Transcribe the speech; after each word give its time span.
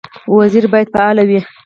وزیر 0.37 0.65
باید 0.71 0.87
فعال 0.93 1.17
وي 1.27 1.39